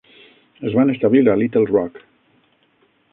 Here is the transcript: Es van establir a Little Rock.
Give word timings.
Es 0.69 0.77
van 0.79 0.93
establir 0.93 1.21
a 1.33 1.37
Little 1.41 1.69
Rock. 1.73 2.01